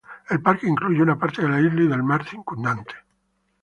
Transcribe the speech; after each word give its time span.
El 0.31 0.41
parque 0.41 0.65
incluye 0.67 1.03
una 1.03 1.19
parte 1.19 1.43
de 1.43 1.49
la 1.49 1.59
isla 1.61 1.83
y 1.83 1.87
del 1.87 2.01
mar 2.01 2.25
circundante. 2.25 2.95